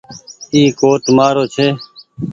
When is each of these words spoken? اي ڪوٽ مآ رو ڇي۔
اي 0.53 0.61
ڪوٽ 0.79 1.01
مآ 1.15 1.27
رو 1.35 1.43
ڇي۔ 1.53 1.67